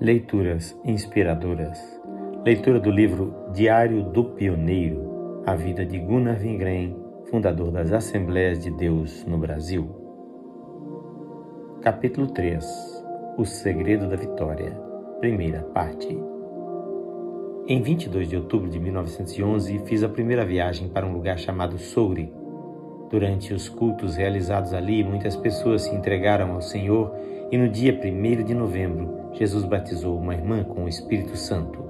[0.00, 1.78] Leituras inspiradoras.
[2.44, 6.96] Leitura do livro Diário do Pioneiro, a vida de Gunnar Wingren,
[7.30, 9.88] fundador das Assembleias de Deus no Brasil.
[11.80, 13.04] Capítulo 3.
[13.38, 14.72] O segredo da vitória.
[15.20, 16.18] Primeira parte.
[17.68, 22.32] Em 22 de outubro de 1911, fiz a primeira viagem para um lugar chamado Souri.
[23.10, 27.14] Durante os cultos realizados ali, muitas pessoas se entregaram ao Senhor
[27.50, 31.84] e no dia 1 de novembro, Jesus batizou uma irmã com o Espírito Santo.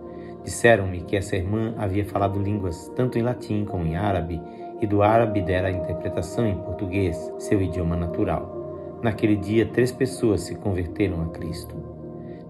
[0.44, 4.40] Disseram-me que essa irmã havia falado línguas tanto em latim como em árabe,
[4.80, 8.98] e do árabe dera a interpretação em português, seu idioma natural.
[9.02, 11.74] Naquele dia, três pessoas se converteram a Cristo.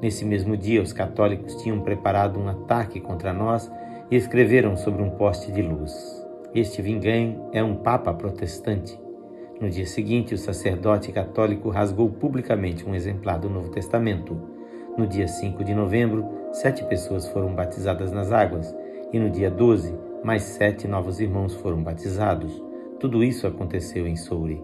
[0.00, 3.70] Nesse mesmo dia, os católicos tinham preparado um ataque contra nós
[4.10, 6.24] e escreveram sobre um poste de luz.
[6.54, 9.03] Este Vingan é um papa protestante.
[9.60, 14.54] No dia seguinte, o sacerdote católico rasgou publicamente um exemplar do Novo Testamento
[14.96, 18.72] no dia 5 de novembro, sete pessoas foram batizadas nas águas,
[19.12, 22.62] e no dia 12, mais sete novos irmãos foram batizados.
[23.00, 24.62] Tudo isso aconteceu em Souri.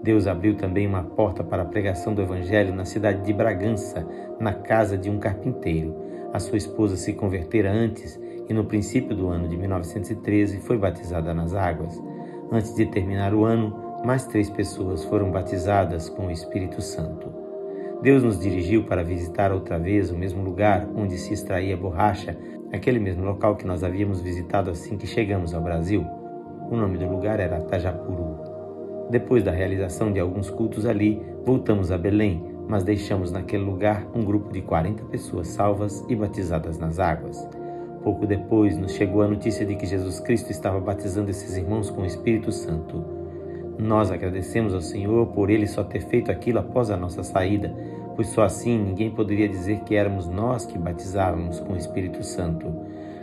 [0.00, 4.06] Deus abriu também uma porta para a pregação do Evangelho na cidade de Bragança,
[4.38, 5.96] na casa de um carpinteiro.
[6.32, 11.34] A sua esposa se convertera antes e, no princípio do ano de 1913, foi batizada
[11.34, 12.00] nas águas.
[12.52, 17.32] Antes de terminar o ano, mais três pessoas foram batizadas com o Espírito Santo.
[18.02, 22.36] Deus nos dirigiu para visitar outra vez o mesmo lugar onde se extraía borracha,
[22.72, 26.04] aquele mesmo local que nós havíamos visitado assim que chegamos ao Brasil.
[26.68, 28.40] O nome do lugar era Tajapuru.
[29.08, 34.24] Depois da realização de alguns cultos ali, voltamos a Belém, mas deixamos naquele lugar um
[34.24, 37.48] grupo de 40 pessoas salvas e batizadas nas águas.
[38.02, 42.02] Pouco depois, nos chegou a notícia de que Jesus Cristo estava batizando esses irmãos com
[42.02, 43.21] o Espírito Santo.
[43.78, 47.74] Nós agradecemos ao Senhor por Ele só ter feito aquilo após a nossa saída,
[48.14, 52.72] pois só assim ninguém poderia dizer que éramos nós que batizávamos com o Espírito Santo.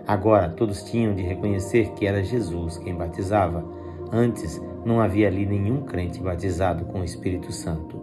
[0.07, 3.63] Agora todos tinham de reconhecer que era Jesus quem batizava.
[4.11, 8.01] Antes não havia ali nenhum crente batizado com o Espírito Santo.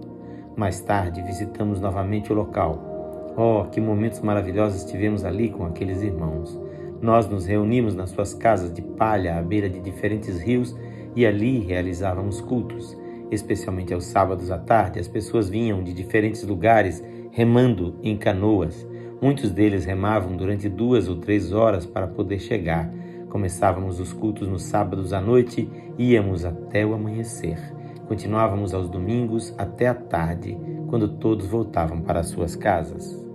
[0.56, 3.35] Mais tarde visitamos novamente o local.
[3.37, 6.59] Oh, que momentos maravilhosos tivemos ali com aqueles irmãos.
[7.03, 10.75] Nós nos reunimos nas suas casas de palha à beira de diferentes rios
[11.16, 12.97] e ali realizávamos cultos.
[13.31, 18.87] Especialmente aos sábados à tarde, as pessoas vinham de diferentes lugares remando em canoas.
[19.21, 22.93] Muitos deles remavam durante duas ou três horas para poder chegar.
[23.31, 25.69] Começávamos os cultos nos sábados à noite
[25.99, 27.59] e íamos até o amanhecer.
[28.06, 30.56] Continuávamos aos domingos até a tarde,
[30.87, 33.26] quando todos voltavam para suas casas.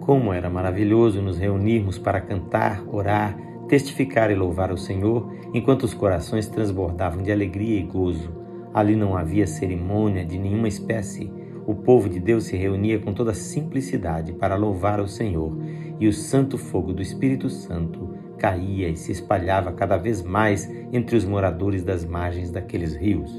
[0.00, 3.38] Como era maravilhoso nos reunirmos para cantar, orar,
[3.68, 8.30] testificar e louvar o Senhor, enquanto os corações transbordavam de alegria e gozo.
[8.72, 11.30] Ali não havia cerimônia de nenhuma espécie.
[11.66, 15.56] O povo de Deus se reunia com toda simplicidade para louvar o Senhor,
[15.98, 21.16] e o santo fogo do Espírito Santo caía e se espalhava cada vez mais entre
[21.16, 23.32] os moradores das margens daqueles rios.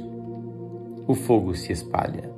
[1.08, 2.36] O fogo se espalha.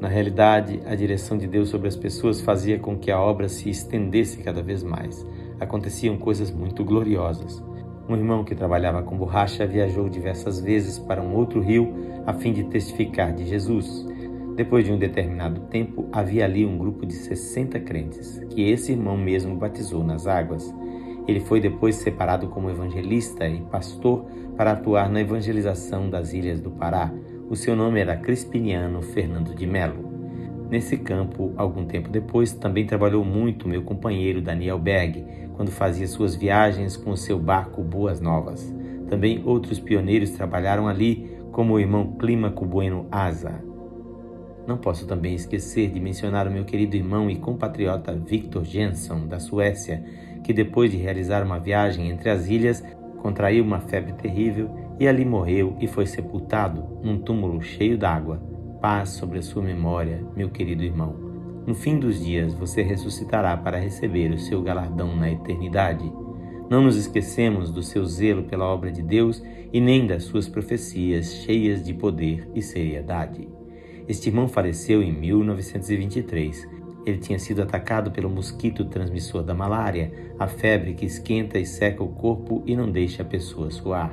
[0.00, 3.70] Na realidade, a direção de Deus sobre as pessoas fazia com que a obra se
[3.70, 5.26] estendesse cada vez mais
[5.60, 7.62] aconteciam coisas muito gloriosas.
[8.08, 11.94] Um irmão que trabalhava com borracha viajou diversas vezes para um outro rio
[12.26, 14.06] a fim de testificar de Jesus.
[14.54, 19.16] Depois de um determinado tempo, havia ali um grupo de 60 crentes, que esse irmão
[19.16, 20.72] mesmo batizou nas águas.
[21.26, 24.26] Ele foi depois separado como evangelista e pastor
[24.56, 27.10] para atuar na evangelização das ilhas do Pará.
[27.48, 30.03] O seu nome era Crispiniano Fernando de Melo.
[30.70, 36.34] Nesse campo, algum tempo depois, também trabalhou muito meu companheiro Daniel Berg, quando fazia suas
[36.34, 38.74] viagens com o seu barco Boas Novas.
[39.08, 43.62] Também outros pioneiros trabalharam ali, como o irmão Clímaco Bueno Asa.
[44.66, 49.38] Não posso também esquecer de mencionar o meu querido irmão e compatriota Victor Jensen, da
[49.38, 50.02] Suécia,
[50.42, 52.82] que depois de realizar uma viagem entre as ilhas,
[53.18, 58.53] contraiu uma febre terrível e ali morreu e foi sepultado num túmulo cheio d'água.
[58.84, 61.16] Paz sobre a sua memória, meu querido irmão.
[61.66, 66.12] No fim dos dias, você ressuscitará para receber o seu galardão na eternidade.
[66.68, 69.42] Não nos esquecemos do seu zelo pela obra de Deus
[69.72, 73.48] e nem das suas profecias cheias de poder e seriedade.
[74.06, 76.68] Este irmão faleceu em 1923.
[77.06, 82.04] Ele tinha sido atacado pelo mosquito transmissor da malária, a febre que esquenta e seca
[82.04, 84.12] o corpo e não deixa a pessoa suar.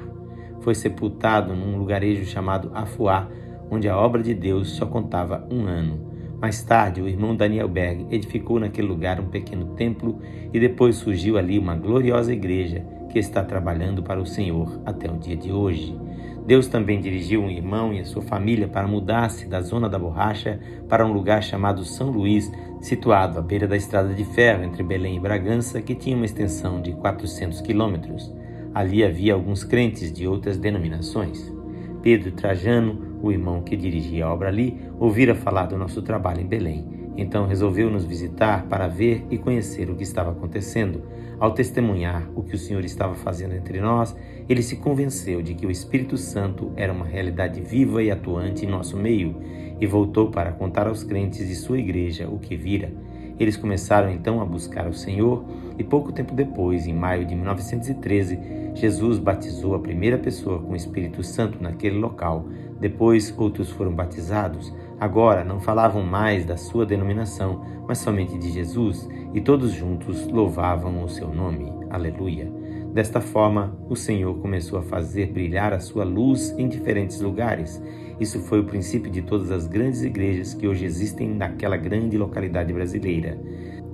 [0.61, 3.29] Foi sepultado num lugarejo chamado Afuá,
[3.71, 6.11] onde a obra de Deus só contava um ano.
[6.41, 10.19] Mais tarde, o irmão Daniel Berg edificou naquele lugar um pequeno templo
[10.51, 15.17] e depois surgiu ali uma gloriosa igreja que está trabalhando para o Senhor até o
[15.17, 15.97] dia de hoje.
[16.45, 20.59] Deus também dirigiu um irmão e a sua família para mudar-se da zona da borracha
[20.89, 22.51] para um lugar chamado São Luís,
[22.81, 26.81] situado à beira da estrada de ferro entre Belém e Bragança, que tinha uma extensão
[26.81, 28.33] de 400 quilômetros.
[28.73, 31.53] Ali havia alguns crentes de outras denominações.
[32.01, 36.47] Pedro Trajano, o irmão que dirigia a obra ali, ouvira falar do nosso trabalho em
[36.47, 41.03] Belém então resolveu nos visitar para ver e conhecer o que estava acontecendo.
[41.39, 44.15] Ao testemunhar o que o Senhor estava fazendo entre nós,
[44.47, 48.69] ele se convenceu de que o Espírito Santo era uma realidade viva e atuante em
[48.69, 49.35] nosso meio
[49.79, 52.91] e voltou para contar aos crentes de sua igreja o que vira.
[53.41, 55.43] Eles começaram então a buscar o Senhor
[55.75, 58.39] e pouco tempo depois, em maio de 1913,
[58.75, 62.45] Jesus batizou a primeira pessoa com o Espírito Santo naquele local.
[62.79, 64.71] Depois, outros foram batizados.
[64.99, 71.03] Agora não falavam mais da sua denominação, mas somente de Jesus, e todos juntos louvavam
[71.03, 71.73] o seu nome.
[71.89, 72.60] Aleluia.
[72.93, 77.81] Desta forma, o Senhor começou a fazer brilhar a sua luz em diferentes lugares.
[78.19, 82.73] Isso foi o princípio de todas as grandes igrejas que hoje existem naquela grande localidade
[82.73, 83.39] brasileira.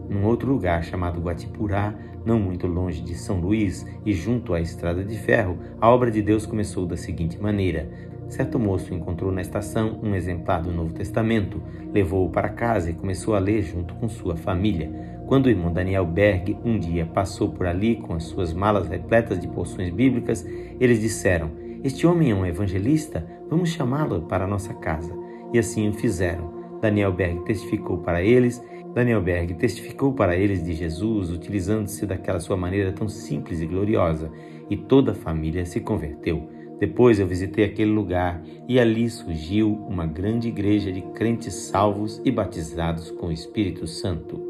[0.10, 1.94] Num outro lugar chamado Guatipurá,
[2.26, 6.24] não muito longe de São Luís e junto à estrada de ferro, a obra de
[6.24, 7.88] Deus começou da seguinte maneira:
[8.30, 11.62] Certo moço encontrou na estação um exemplar do Novo Testamento,
[11.94, 15.17] levou-o para casa e começou a ler junto com sua família.
[15.28, 19.38] Quando o irmão Daniel Berg um dia passou por ali com as suas malas repletas
[19.38, 20.48] de porções bíblicas,
[20.80, 21.52] eles disseram:
[21.84, 25.14] Este homem é um evangelista, vamos chamá-lo para a nossa casa.
[25.54, 26.80] E assim o fizeram.
[26.82, 28.64] Daniel Berg testificou para eles,
[28.94, 34.32] Daniel Berg testificou para eles de Jesus, utilizando-se daquela sua maneira tão simples e gloriosa,
[34.70, 36.50] e toda a família se converteu.
[36.80, 42.32] Depois eu visitei aquele lugar e ali surgiu uma grande igreja de crentes salvos e
[42.32, 44.47] batizados com o Espírito Santo.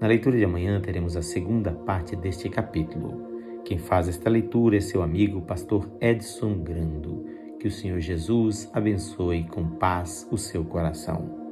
[0.00, 3.62] Na leitura de amanhã teremos a segunda parte deste capítulo.
[3.64, 7.24] Quem faz esta leitura é seu amigo, pastor Edson Grando.
[7.58, 11.45] Que o Senhor Jesus abençoe com paz o seu coração.